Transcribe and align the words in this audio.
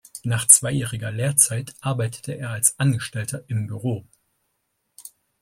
Nach 0.23 0.47
zweijähriger 0.47 1.11
Lehrzeit 1.11 1.75
arbeitete 1.79 2.31
er 2.35 2.49
als 2.49 2.73
Angestellter 2.79 3.43
im 3.47 3.67
Büro. 3.67 4.03